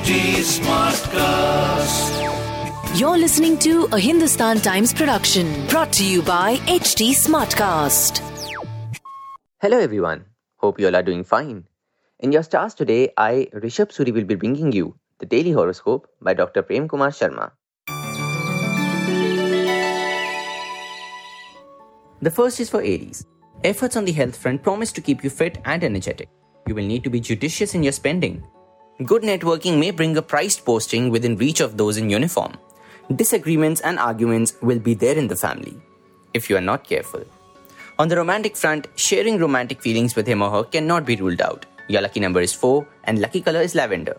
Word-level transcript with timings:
HT 0.00 0.40
Smartcast. 0.40 2.08
You're 2.98 3.18
listening 3.18 3.58
to 3.58 3.86
a 3.92 3.98
Hindustan 3.98 4.58
Times 4.60 4.94
production 4.94 5.66
brought 5.66 5.92
to 5.92 6.04
you 6.04 6.22
by 6.22 6.56
HT 6.56 7.10
Smartcast. 7.10 8.22
Hello 9.60 9.78
everyone. 9.78 10.24
Hope 10.56 10.80
you 10.80 10.86
all 10.86 10.96
are 10.96 11.02
doing 11.02 11.22
fine. 11.22 11.66
In 12.18 12.32
your 12.32 12.42
stars 12.42 12.72
today, 12.72 13.12
I, 13.18 13.48
Rishabh 13.52 13.92
Suri, 13.92 14.10
will 14.10 14.24
be 14.24 14.36
bringing 14.36 14.72
you 14.72 14.96
the 15.18 15.26
daily 15.26 15.52
horoscope 15.52 16.08
by 16.22 16.32
Dr. 16.32 16.62
Prem 16.62 16.88
Kumar 16.88 17.10
Sharma. 17.10 17.50
The 22.22 22.30
first 22.30 22.58
is 22.58 22.70
for 22.70 22.80
Aries. 22.80 23.26
Efforts 23.64 23.96
on 23.96 24.06
the 24.06 24.12
health 24.12 24.34
front 24.36 24.62
promise 24.62 24.92
to 24.92 25.02
keep 25.02 25.22
you 25.22 25.28
fit 25.28 25.58
and 25.66 25.84
energetic. 25.84 26.30
You 26.66 26.74
will 26.74 26.86
need 26.86 27.04
to 27.04 27.10
be 27.10 27.20
judicious 27.20 27.74
in 27.74 27.82
your 27.82 27.92
spending. 27.92 28.42
Good 29.06 29.22
networking 29.22 29.78
may 29.78 29.92
bring 29.92 30.14
a 30.18 30.20
priced 30.20 30.66
posting 30.66 31.08
within 31.08 31.36
reach 31.38 31.60
of 31.60 31.78
those 31.78 31.96
in 31.96 32.10
uniform. 32.10 32.52
Disagreements 33.16 33.80
and 33.80 33.98
arguments 33.98 34.52
will 34.60 34.78
be 34.78 34.92
there 34.92 35.16
in 35.16 35.26
the 35.26 35.36
family 35.36 35.80
if 36.34 36.50
you 36.50 36.56
are 36.58 36.60
not 36.60 36.84
careful. 36.84 37.24
On 37.98 38.08
the 38.08 38.16
romantic 38.16 38.58
front, 38.58 38.88
sharing 38.96 39.38
romantic 39.38 39.80
feelings 39.80 40.14
with 40.14 40.26
him 40.26 40.42
or 40.42 40.50
her 40.50 40.64
cannot 40.64 41.06
be 41.06 41.16
ruled 41.16 41.40
out. 41.40 41.64
Your 41.88 42.02
lucky 42.02 42.20
number 42.20 42.42
is 42.42 42.52
4 42.52 42.86
and 43.04 43.22
lucky 43.22 43.40
color 43.40 43.62
is 43.62 43.74
lavender. 43.74 44.18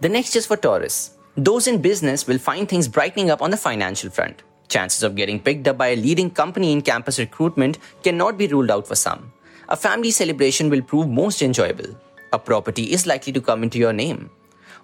The 0.00 0.08
next 0.08 0.36
is 0.36 0.46
for 0.46 0.56
Taurus. 0.56 1.16
Those 1.36 1.66
in 1.66 1.82
business 1.82 2.28
will 2.28 2.38
find 2.38 2.68
things 2.68 2.86
brightening 2.86 3.30
up 3.30 3.42
on 3.42 3.50
the 3.50 3.56
financial 3.56 4.10
front. 4.10 4.44
Chances 4.68 5.02
of 5.02 5.16
getting 5.16 5.40
picked 5.40 5.66
up 5.66 5.76
by 5.76 5.88
a 5.88 5.96
leading 5.96 6.30
company 6.30 6.70
in 6.70 6.82
campus 6.82 7.18
recruitment 7.18 7.78
cannot 8.04 8.38
be 8.38 8.46
ruled 8.46 8.70
out 8.70 8.86
for 8.86 8.94
some. 8.94 9.32
A 9.68 9.76
family 9.76 10.12
celebration 10.12 10.70
will 10.70 10.82
prove 10.82 11.08
most 11.08 11.42
enjoyable. 11.42 11.88
A 12.32 12.38
property 12.38 12.92
is 12.92 13.06
likely 13.06 13.32
to 13.32 13.40
come 13.40 13.64
into 13.64 13.78
your 13.78 13.92
name. 13.92 14.30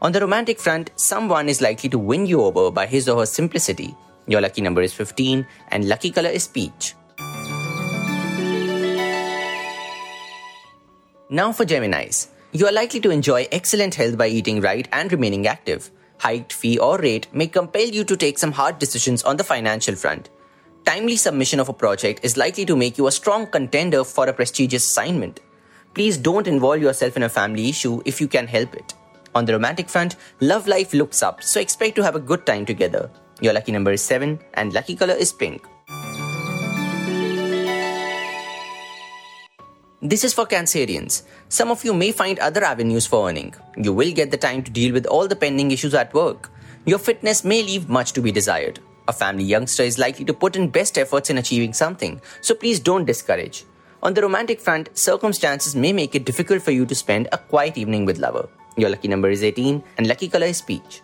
On 0.00 0.10
the 0.10 0.20
romantic 0.20 0.58
front, 0.58 0.90
someone 0.96 1.48
is 1.48 1.60
likely 1.60 1.88
to 1.90 1.98
win 1.98 2.26
you 2.26 2.42
over 2.42 2.70
by 2.70 2.86
his 2.86 3.08
or 3.08 3.20
her 3.20 3.26
simplicity. 3.26 3.94
Your 4.26 4.40
lucky 4.40 4.60
number 4.60 4.82
is 4.82 4.92
15 4.92 5.46
and 5.68 5.88
lucky 5.88 6.10
color 6.10 6.30
is 6.30 6.48
peach. 6.48 6.94
Now 11.30 11.52
for 11.52 11.64
Geminis. 11.64 12.28
You 12.50 12.66
are 12.66 12.72
likely 12.72 13.00
to 13.00 13.10
enjoy 13.10 13.46
excellent 13.52 13.94
health 13.94 14.18
by 14.18 14.26
eating 14.26 14.60
right 14.60 14.86
and 14.92 15.10
remaining 15.12 15.46
active 15.46 15.90
hiked 16.18 16.52
fee 16.52 16.78
or 16.78 16.98
rate 16.98 17.26
may 17.32 17.48
compel 17.48 17.88
you 17.98 18.04
to 18.04 18.16
take 18.16 18.38
some 18.38 18.52
hard 18.52 18.78
decisions 18.78 19.24
on 19.24 19.36
the 19.36 19.44
financial 19.44 19.96
front. 19.96 20.28
Timely 20.84 21.14
submission 21.14 21.60
of 21.60 21.68
a 21.68 21.72
project 21.72 22.24
is 22.24 22.36
likely 22.36 22.66
to 22.66 22.74
make 22.74 22.98
you 22.98 23.06
a 23.06 23.12
strong 23.12 23.46
contender 23.46 24.02
for 24.02 24.28
a 24.28 24.32
prestigious 24.32 24.84
assignment. 24.84 25.38
Please 25.94 26.16
don't 26.16 26.48
involve 26.48 26.82
yourself 26.82 27.16
in 27.16 27.22
a 27.22 27.28
family 27.28 27.68
issue 27.68 28.02
if 28.04 28.20
you 28.20 28.26
can 28.26 28.48
help 28.48 28.74
it. 28.74 28.94
On 29.36 29.44
the 29.44 29.52
romantic 29.52 29.88
front, 29.88 30.16
love 30.40 30.66
life 30.66 30.92
looks 30.92 31.22
up, 31.22 31.40
so 31.40 31.60
expect 31.60 31.94
to 31.96 32.02
have 32.02 32.16
a 32.16 32.20
good 32.20 32.44
time 32.44 32.66
together. 32.66 33.08
Your 33.40 33.52
lucky 33.52 33.70
number 33.70 33.92
is 33.92 34.02
7 34.02 34.40
and 34.54 34.72
lucky 34.72 34.96
color 34.96 35.14
is 35.14 35.32
pink. 35.32 35.64
This 40.02 40.24
is 40.24 40.34
for 40.34 40.46
Cancerians. 40.46 41.22
Some 41.48 41.70
of 41.70 41.84
you 41.84 41.94
may 41.94 42.10
find 42.10 42.40
other 42.40 42.64
avenues 42.64 43.06
for 43.06 43.28
earning. 43.28 43.54
You 43.76 43.92
will 43.92 44.12
get 44.12 44.32
the 44.32 44.36
time 44.36 44.64
to 44.64 44.70
deal 44.70 44.92
with 44.92 45.06
all 45.06 45.28
the 45.28 45.36
pending 45.36 45.70
issues 45.70 45.94
at 45.94 46.12
work. 46.12 46.50
Your 46.84 46.98
fitness 46.98 47.44
may 47.44 47.62
leave 47.62 47.88
much 47.88 48.12
to 48.14 48.20
be 48.20 48.32
desired. 48.32 48.80
A 49.08 49.12
family 49.12 49.42
youngster 49.42 49.82
is 49.82 49.98
likely 49.98 50.24
to 50.26 50.32
put 50.32 50.54
in 50.54 50.68
best 50.68 50.96
efforts 50.96 51.28
in 51.28 51.38
achieving 51.38 51.72
something, 51.72 52.20
so 52.40 52.54
please 52.54 52.78
don't 52.78 53.04
discourage. 53.04 53.64
On 54.02 54.14
the 54.14 54.22
romantic 54.22 54.60
front, 54.60 54.96
circumstances 54.96 55.74
may 55.74 55.92
make 55.92 56.14
it 56.14 56.24
difficult 56.24 56.62
for 56.62 56.70
you 56.70 56.86
to 56.86 56.94
spend 56.94 57.28
a 57.32 57.38
quiet 57.38 57.76
evening 57.76 58.04
with 58.04 58.18
lover. 58.18 58.48
Your 58.76 58.90
lucky 58.90 59.08
number 59.08 59.28
is 59.28 59.42
18 59.42 59.82
and 59.98 60.06
lucky 60.06 60.28
color 60.28 60.46
is 60.46 60.62
peach. 60.62 61.02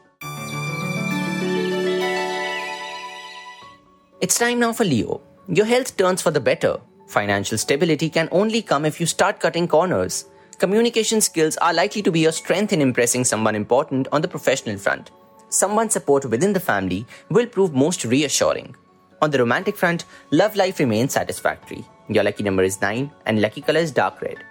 It's 4.21 4.39
time 4.39 4.61
now 4.61 4.73
for 4.73 4.85
Leo. 4.85 5.21
Your 5.49 5.67
health 5.67 5.97
turns 5.97 6.23
for 6.23 6.31
the 6.31 6.41
better. 6.41 6.79
Financial 7.09 7.59
stability 7.59 8.11
can 8.11 8.29
only 8.31 8.63
come 8.63 8.85
if 8.85 9.01
you 9.01 9.07
start 9.07 9.41
cutting 9.41 9.67
corners. 9.67 10.27
Communication 10.59 11.21
skills 11.21 11.57
are 11.59 11.73
likely 11.73 12.03
to 12.03 12.13
be 12.13 12.21
your 12.21 12.33
strength 12.33 12.73
in 12.73 12.81
impressing 12.81 13.25
someone 13.25 13.55
important 13.55 14.09
on 14.13 14.23
the 14.23 14.29
professional 14.29 14.77
front. 14.77 15.11
Someone's 15.51 15.95
support 15.95 16.27
within 16.27 16.53
the 16.53 16.61
family 16.61 17.07
will 17.31 17.47
prove 17.47 17.73
most 17.73 18.05
reassuring. 18.05 18.77
On 19.23 19.31
the 19.31 19.39
romantic 19.39 19.77
front, 19.77 20.05
love 20.31 20.57
life 20.57 20.79
remains 20.79 21.15
satisfactory. 21.15 21.85
Your 22.09 22.23
lucky 22.23 22.43
number 22.43 22.63
is 22.63 22.81
9 22.81 23.11
and 23.27 23.41
lucky 23.41 23.63
color 23.63 23.81
is 23.81 23.91
dark 23.91 24.21
red. 24.21 24.45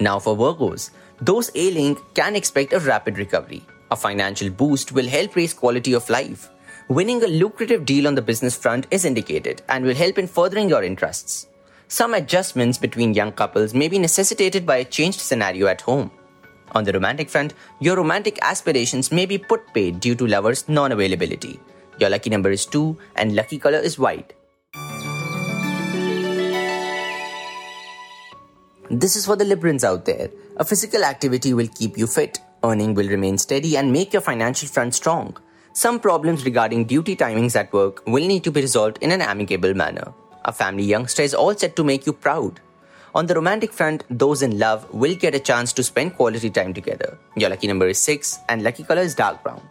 Now 0.00 0.18
for 0.18 0.36
Virgos. 0.36 0.90
Those 1.20 1.50
ailing 1.54 1.96
can 2.14 2.34
expect 2.34 2.72
a 2.72 2.80
rapid 2.80 3.18
recovery. 3.18 3.62
A 3.90 3.96
financial 3.96 4.50
boost 4.50 4.92
will 4.92 5.08
help 5.08 5.36
raise 5.36 5.54
quality 5.54 5.92
of 5.92 6.08
life. 6.10 6.50
Winning 6.88 7.22
a 7.22 7.26
lucrative 7.26 7.84
deal 7.84 8.06
on 8.06 8.14
the 8.14 8.22
business 8.22 8.56
front 8.56 8.86
is 8.90 9.04
indicated 9.04 9.62
and 9.68 9.84
will 9.84 9.94
help 9.94 10.18
in 10.18 10.26
furthering 10.26 10.68
your 10.68 10.82
interests. 10.82 11.48
Some 11.88 12.14
adjustments 12.14 12.78
between 12.78 13.14
young 13.14 13.32
couples 13.32 13.74
may 13.74 13.88
be 13.88 13.98
necessitated 13.98 14.66
by 14.66 14.76
a 14.76 14.84
changed 14.84 15.20
scenario 15.20 15.66
at 15.66 15.82
home. 15.82 16.10
On 16.76 16.84
the 16.84 16.92
romantic 16.92 17.30
front, 17.30 17.54
your 17.80 17.96
romantic 17.96 18.38
aspirations 18.42 19.10
may 19.10 19.24
be 19.24 19.38
put 19.38 19.72
paid 19.72 19.98
due 19.98 20.14
to 20.14 20.26
lovers' 20.26 20.68
non 20.68 20.92
availability. 20.92 21.58
Your 21.98 22.10
lucky 22.10 22.28
number 22.28 22.50
is 22.50 22.66
2 22.66 22.98
and 23.14 23.34
lucky 23.34 23.58
color 23.58 23.78
is 23.78 23.98
white. 23.98 24.34
This 28.90 29.16
is 29.16 29.24
for 29.24 29.36
the 29.36 29.46
Librans 29.46 29.84
out 29.84 30.04
there. 30.04 30.28
A 30.58 30.66
physical 30.66 31.02
activity 31.02 31.54
will 31.54 31.68
keep 31.68 31.96
you 31.96 32.06
fit, 32.06 32.40
earning 32.62 32.92
will 32.92 33.08
remain 33.08 33.38
steady, 33.38 33.78
and 33.78 33.90
make 33.90 34.12
your 34.12 34.20
financial 34.20 34.68
front 34.68 34.94
strong. 34.94 35.34
Some 35.72 35.98
problems 35.98 36.44
regarding 36.44 36.84
duty 36.84 37.16
timings 37.16 37.56
at 37.56 37.72
work 37.72 38.06
will 38.06 38.26
need 38.26 38.44
to 38.44 38.52
be 38.52 38.60
resolved 38.60 38.98
in 39.00 39.12
an 39.12 39.22
amicable 39.22 39.72
manner. 39.72 40.12
A 40.44 40.52
family 40.52 40.84
youngster 40.84 41.22
is 41.22 41.34
all 41.34 41.54
set 41.54 41.74
to 41.76 41.84
make 41.84 42.04
you 42.04 42.12
proud. 42.12 42.60
On 43.16 43.24
the 43.24 43.34
romantic 43.34 43.72
front, 43.72 44.04
those 44.10 44.42
in 44.42 44.58
love 44.58 44.86
will 44.92 45.14
get 45.14 45.34
a 45.34 45.40
chance 45.40 45.72
to 45.72 45.82
spend 45.82 46.16
quality 46.16 46.50
time 46.50 46.74
together. 46.74 47.16
Your 47.34 47.48
lucky 47.48 47.66
number 47.66 47.88
is 47.88 47.98
6 47.98 48.40
and 48.50 48.62
lucky 48.62 48.84
color 48.84 49.00
is 49.00 49.14
dark 49.14 49.42
brown. 49.42 49.62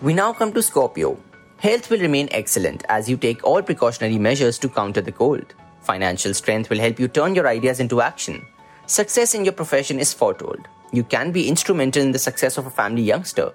We 0.00 0.14
now 0.14 0.32
come 0.32 0.54
to 0.54 0.62
Scorpio. 0.62 1.18
Health 1.58 1.90
will 1.90 2.00
remain 2.00 2.30
excellent 2.30 2.84
as 2.88 3.06
you 3.06 3.18
take 3.18 3.44
all 3.44 3.60
precautionary 3.60 4.16
measures 4.16 4.58
to 4.60 4.70
counter 4.70 5.02
the 5.02 5.12
cold. 5.12 5.52
Financial 5.82 6.32
strength 6.32 6.70
will 6.70 6.78
help 6.78 6.98
you 6.98 7.06
turn 7.06 7.34
your 7.34 7.48
ideas 7.48 7.80
into 7.80 8.00
action. 8.00 8.46
Success 8.86 9.34
in 9.34 9.44
your 9.44 9.52
profession 9.52 10.00
is 10.00 10.14
foretold 10.14 10.66
you 10.92 11.04
can 11.04 11.30
be 11.30 11.48
instrumental 11.48 12.02
in 12.02 12.12
the 12.12 12.18
success 12.18 12.58
of 12.58 12.66
a 12.66 12.70
family 12.70 13.02
youngster. 13.02 13.52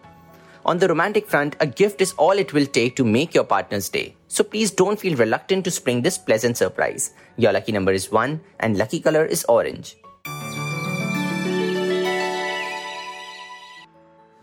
On 0.66 0.80
the 0.80 0.88
romantic 0.88 1.28
front, 1.28 1.56
a 1.60 1.68
gift 1.68 2.02
is 2.02 2.14
all 2.14 2.32
it 2.32 2.52
will 2.52 2.66
take 2.66 2.96
to 2.96 3.06
make 3.06 3.36
your 3.36 3.44
partner's 3.44 3.88
day. 3.88 4.16
So 4.28 4.44
please 4.44 4.72
don't 4.72 5.00
feel 5.00 5.16
reluctant 5.16 5.64
to 5.66 5.70
spring 5.70 6.02
this 6.02 6.18
pleasant 6.18 6.58
surprise. 6.58 7.14
Your 7.38 7.54
lucky 7.54 7.72
number 7.72 7.92
is 7.92 8.12
1 8.12 8.42
and 8.62 8.76
lucky 8.76 9.00
color 9.00 9.24
is 9.26 9.46
orange. 9.48 9.96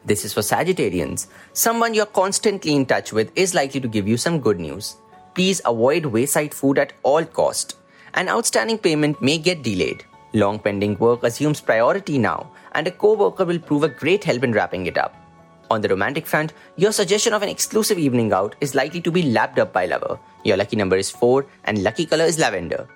This 0.04 0.24
is 0.24 0.32
for 0.32 0.42
Sagittarians. 0.42 1.26
Someone 1.54 1.92
you're 1.92 2.06
constantly 2.06 2.72
in 2.72 2.86
touch 2.86 3.12
with 3.12 3.32
is 3.34 3.52
likely 3.52 3.80
to 3.80 3.88
give 3.88 4.06
you 4.06 4.16
some 4.16 4.38
good 4.38 4.60
news. 4.60 4.94
Please 5.34 5.60
avoid 5.64 6.06
wayside 6.06 6.54
food 6.54 6.78
at 6.78 6.92
all 7.02 7.24
cost. 7.24 7.74
An 8.14 8.28
outstanding 8.28 8.78
payment 8.78 9.20
may 9.20 9.38
get 9.38 9.64
delayed. 9.64 10.04
Long 10.34 10.60
pending 10.60 10.98
work 10.98 11.24
assumes 11.24 11.60
priority 11.60 12.16
now, 12.16 12.52
and 12.72 12.86
a 12.86 12.92
co 12.92 13.14
worker 13.14 13.44
will 13.44 13.58
prove 13.58 13.82
a 13.82 13.88
great 13.88 14.22
help 14.22 14.44
in 14.44 14.52
wrapping 14.52 14.86
it 14.86 14.96
up. 14.96 15.21
On 15.72 15.80
the 15.80 15.88
romantic 15.88 16.26
front, 16.26 16.52
your 16.76 16.92
suggestion 16.92 17.32
of 17.32 17.42
an 17.42 17.48
exclusive 17.48 17.98
evening 17.98 18.30
out 18.34 18.56
is 18.60 18.74
likely 18.74 19.00
to 19.00 19.10
be 19.10 19.22
lapped 19.22 19.58
up 19.58 19.72
by 19.72 19.86
lover. 19.86 20.18
Your 20.44 20.58
lucky 20.58 20.76
number 20.76 20.96
is 20.96 21.10
4 21.10 21.46
and 21.64 21.82
lucky 21.82 22.04
color 22.04 22.24
is 22.24 22.38
lavender. 22.38 22.86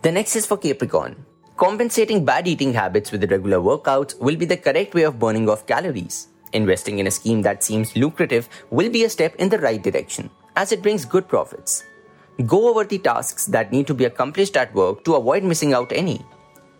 The 0.00 0.10
next 0.10 0.36
is 0.36 0.46
for 0.46 0.56
Capricorn. 0.56 1.26
Compensating 1.58 2.24
bad 2.24 2.48
eating 2.48 2.72
habits 2.72 3.12
with 3.12 3.30
regular 3.30 3.58
workouts 3.58 4.18
will 4.18 4.36
be 4.36 4.46
the 4.46 4.56
correct 4.56 4.94
way 4.94 5.02
of 5.02 5.18
burning 5.18 5.50
off 5.50 5.66
calories. 5.66 6.28
Investing 6.54 6.98
in 6.98 7.06
a 7.06 7.10
scheme 7.10 7.42
that 7.42 7.62
seems 7.62 7.94
lucrative 7.94 8.48
will 8.70 8.88
be 8.88 9.04
a 9.04 9.10
step 9.10 9.36
in 9.36 9.50
the 9.50 9.58
right 9.58 9.82
direction, 9.82 10.30
as 10.56 10.72
it 10.72 10.80
brings 10.80 11.04
good 11.04 11.28
profits. 11.28 11.84
Go 12.46 12.70
over 12.70 12.84
the 12.84 12.98
tasks 12.98 13.44
that 13.46 13.70
need 13.70 13.86
to 13.86 13.92
be 13.94 14.06
accomplished 14.06 14.56
at 14.56 14.74
work 14.74 15.04
to 15.04 15.16
avoid 15.16 15.44
missing 15.44 15.74
out 15.74 15.92
any. 15.92 16.24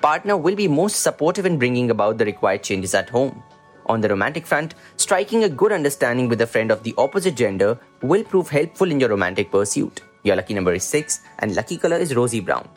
Partner 0.02 0.37
will 0.37 0.56
be 0.56 0.66
most 0.66 0.96
supportive 1.02 1.46
in 1.46 1.58
bringing 1.58 1.88
about 1.93 2.19
the 2.19 2.25
required 2.25 2.64
changes 2.64 2.93
at 2.93 3.08
home. 3.08 3.40
On 3.87 4.00
the 4.00 4.08
romantic 4.08 4.44
front, 4.44 4.75
striking 4.96 5.44
a 5.44 5.49
good 5.49 5.70
understanding 5.70 6.28
with 6.28 6.40
a 6.40 6.46
friend 6.46 6.72
of 6.72 6.82
the 6.82 6.93
opposite 6.99 7.37
gender 7.37 7.78
will 8.02 8.25
prove 8.25 8.49
helpful 8.49 8.90
in 8.90 8.99
your 8.99 9.10
romantic 9.10 9.52
pursuit. 9.52 10.02
Your 10.25 10.34
lucky 10.34 10.54
number 10.54 10.72
is 10.75 10.82
6 10.82 11.20
and 11.38 11.54
lucky 11.54 11.76
color 11.76 11.99
is 11.99 12.16
rosy 12.16 12.40
brown. 12.40 12.69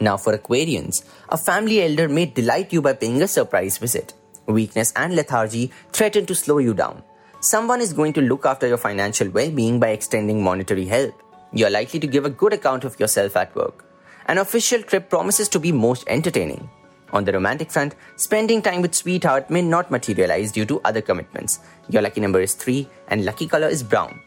Now, 0.00 0.16
for 0.16 0.36
Aquarians, 0.36 1.04
a 1.28 1.36
family 1.36 1.82
elder 1.82 2.08
may 2.08 2.24
delight 2.24 2.72
you 2.72 2.80
by 2.80 2.94
paying 2.94 3.20
a 3.20 3.28
surprise 3.28 3.76
visit. 3.76 4.14
Weakness 4.46 4.94
and 4.96 5.14
lethargy 5.14 5.70
threaten 5.92 6.24
to 6.24 6.34
slow 6.34 6.56
you 6.56 6.72
down. 6.72 7.02
Someone 7.40 7.82
is 7.82 7.92
going 7.92 8.14
to 8.14 8.22
look 8.22 8.46
after 8.46 8.66
your 8.66 8.78
financial 8.78 9.28
well 9.28 9.50
being 9.50 9.78
by 9.78 9.88
extending 9.88 10.42
monetary 10.42 10.86
help. 10.86 11.22
You 11.54 11.66
are 11.66 11.70
likely 11.70 12.00
to 12.00 12.06
give 12.06 12.24
a 12.24 12.30
good 12.30 12.54
account 12.54 12.84
of 12.84 12.98
yourself 12.98 13.36
at 13.36 13.54
work. 13.54 13.84
An 14.26 14.38
official 14.38 14.82
trip 14.82 15.10
promises 15.10 15.48
to 15.50 15.58
be 15.58 15.70
most 15.70 16.04
entertaining. 16.06 16.70
On 17.12 17.24
the 17.24 17.32
romantic 17.32 17.70
front, 17.70 17.94
spending 18.16 18.62
time 18.62 18.80
with 18.80 18.94
sweetheart 18.94 19.50
may 19.50 19.60
not 19.60 19.90
materialize 19.90 20.50
due 20.50 20.64
to 20.64 20.80
other 20.82 21.02
commitments. 21.02 21.60
Your 21.90 22.00
lucky 22.00 22.22
number 22.22 22.40
is 22.40 22.54
3 22.54 22.88
and 23.08 23.26
lucky 23.26 23.46
color 23.46 23.68
is 23.68 23.82
brown. 23.82 24.18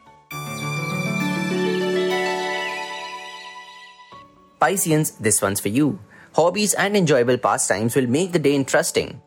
Pisceans, 4.62 5.12
this 5.20 5.42
one's 5.42 5.60
for 5.60 5.70
you. 5.70 6.00
Hobbies 6.34 6.76
and 6.76 6.96
enjoyable 6.96 7.40
pastimes 7.40 7.96
will 7.96 8.08
make 8.08 8.34
the 8.34 8.40
day 8.40 8.54
interesting. 8.54 9.20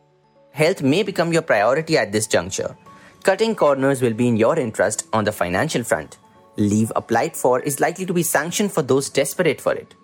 Health 0.53 0.83
may 0.83 1.03
become 1.03 1.33
your 1.33 1.43
priority 1.43 1.99
at 1.99 2.13
this 2.13 2.29
juncture. 2.29 2.77
Cutting 3.25 3.57
corners 3.57 4.01
will 4.01 4.15
be 4.15 4.29
in 4.29 4.37
your 4.37 4.57
interest 4.57 5.07
on 5.13 5.25
the 5.25 5.33
financial 5.33 5.83
front. 5.83 6.19
Leave 6.59 6.91
applied 6.97 7.37
for 7.37 7.61
is 7.61 7.79
likely 7.79 8.05
to 8.05 8.13
be 8.13 8.23
sanctioned 8.23 8.73
for 8.73 8.83
those 8.83 9.09
desperate 9.09 9.61
for 9.61 9.73
it. 9.73 9.95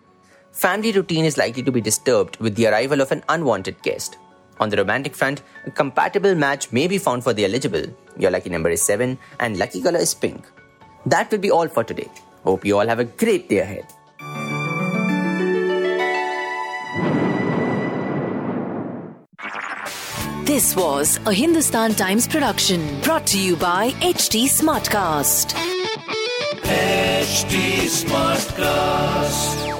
Family 0.52 0.92
routine 0.92 1.24
is 1.24 1.36
likely 1.36 1.64
to 1.64 1.72
be 1.72 1.80
disturbed 1.80 2.36
with 2.36 2.54
the 2.54 2.68
arrival 2.68 3.00
of 3.00 3.10
an 3.10 3.24
unwanted 3.28 3.82
guest. 3.82 4.16
On 4.60 4.68
the 4.68 4.76
romantic 4.76 5.16
front, 5.16 5.42
a 5.66 5.70
compatible 5.72 6.36
match 6.36 6.70
may 6.70 6.86
be 6.86 6.96
found 6.96 7.24
for 7.24 7.32
the 7.32 7.44
eligible. 7.44 7.84
Your 8.16 8.30
lucky 8.30 8.50
number 8.50 8.70
is 8.70 8.82
7 8.82 9.18
and 9.40 9.58
lucky 9.58 9.82
color 9.82 9.98
is 9.98 10.14
pink. 10.14 10.44
That 11.06 11.28
will 11.32 11.40
be 11.40 11.50
all 11.50 11.66
for 11.66 11.82
today. 11.82 12.08
Hope 12.44 12.64
you 12.64 12.78
all 12.78 12.86
have 12.86 13.00
a 13.00 13.04
great 13.04 13.48
day 13.48 13.58
ahead. 13.58 13.92
This 20.44 20.76
was 20.76 21.18
a 21.26 21.32
Hindustan 21.32 21.94
Times 21.94 22.28
production 22.28 23.00
brought 23.00 23.26
to 23.28 23.40
you 23.40 23.56
by 23.56 23.90
HT 23.90 24.44
Smartcast. 24.44 25.73
HT 27.24 27.88
Smartcast. 27.88 29.73